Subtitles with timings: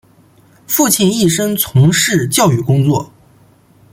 [0.65, 3.13] 父亲一生从事教育工作。